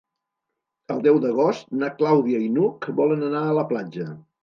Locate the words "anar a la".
3.33-3.71